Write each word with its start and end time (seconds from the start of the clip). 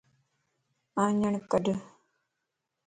آنڃڻ 1.03 1.33
ڪڍ 1.51 1.65